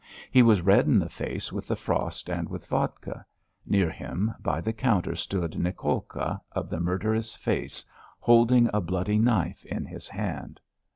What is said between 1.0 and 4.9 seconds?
face with the frost and with vodka; near him by the